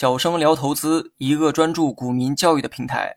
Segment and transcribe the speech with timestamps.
[0.00, 3.16] 小生聊投资，一个专注股民教育的平台。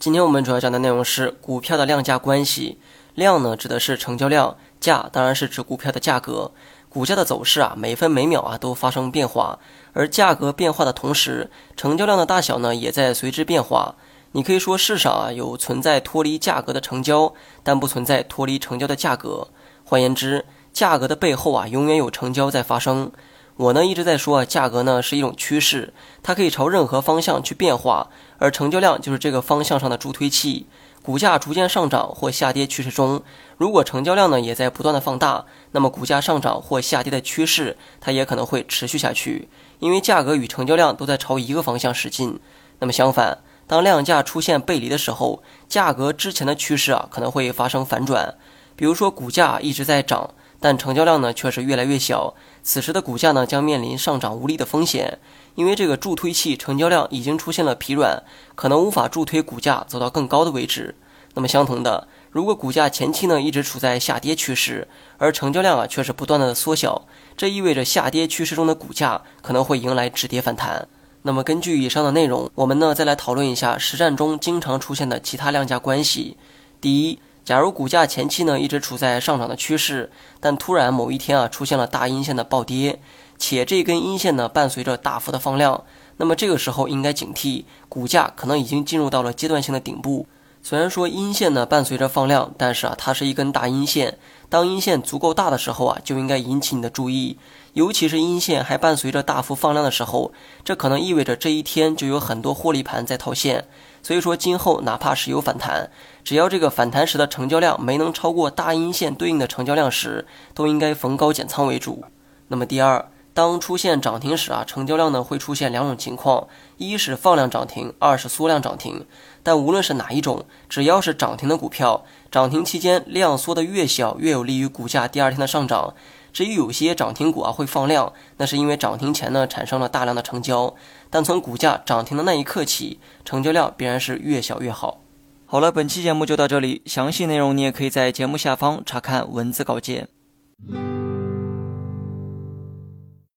[0.00, 2.78] 今天我们主要讲的内容是股票的量价关系。
[3.14, 6.52] 量呢，指的是成交量；价当然是指股票的价格。
[6.88, 9.58] 股价的走势啊，每分每秒啊都发生变化，
[9.92, 13.96] 而价格变化的同时，成交量的大小呢也在随之变化。
[14.32, 19.48] 你可以说市场啊有存在脱离价格的成交，但不存在脱离成交的价格。
[19.84, 23.12] 换言之，价格的背后啊永远有成交在发生。
[23.56, 30.66] 我呢一直在说啊，价格呢是一种趋势，它可以朝任何方向去变化，而成交量就是这个方向上的助推器。
[31.02, 33.22] 股价逐渐上涨或下跌趋势中，
[33.58, 42.40] 如果成交量呢也在不断的放大，那么股价上涨或下跌的趋势它也可能会持续下去，因为价格与成交量都在朝一个方向使劲。
[42.80, 48.34] 那么相反，当量价出现背离的时候，价格之前的趋势啊可能会发生反转，
[48.74, 50.34] 比如说股价一直在涨。
[50.64, 52.32] 但成交量呢却是越来越小，
[52.62, 55.18] 此时的股价呢将面临上涨无力的风险，
[55.56, 58.22] 因为这个助推器成交量已经出现了疲软，
[58.54, 60.94] 可能无法助推股价走到更高的位置。
[61.34, 70.88] 那么相同的，如果股价前期呢一直处在下跌趋势，而成交量啊却是不断的缩小，这意味着下跌趋势中的股价可能会迎来止跌反弹。
[71.20, 76.38] 那么根据以上的内容，我们呢再来讨论一下实战中经常出现的其他量价关系。
[76.80, 77.18] 第一。
[77.44, 83.00] 假如股价前期呢一直处在上涨的趋势，但突然某一天啊出现了大阴线的暴跌，
[83.36, 85.84] 且这根阴线呢伴随着大幅的放量，
[86.16, 90.26] 那么这个时候应该警惕，股价可能已经进入到了阶段性的顶部。
[90.66, 94.16] 虽然说阴线呢伴随着放量，但是啊它是一根大阴线，
[94.48, 97.36] 当阴线足够大的时候啊就应该引起你的注意，
[97.74, 100.32] 尤其是阴线还伴随着大幅放量的时候，
[100.64, 103.66] 这可能意味着这一天就有很多获利盘在套现。
[104.02, 105.90] 所以说，今后哪怕是有反弹，
[106.24, 112.04] 只要这个反弹时的成交量没能超过大阴线对应的成交量时，都应该逢高减仓为主。
[112.48, 116.46] 那么第二，当出现涨停时啊，成交量呢会出现两种情况：
[116.76, 119.04] 一是放量涨停，二是缩量涨停。
[119.42, 125.94] 但无论是哪一种，只要是涨停的股票，涨停期间量缩的越小，越有利于股价第二天的上涨。
[126.32, 130.74] 至于有些涨停股啊会放量，那是因为涨停前呢产生了大量的成交，
[131.10, 135.00] 但从股价涨停的那一刻起，成交量必然是越小越好。
[135.44, 140.08] 好了，本期节目就到这里，详细内容你也可以在节目下方查看文字稿件。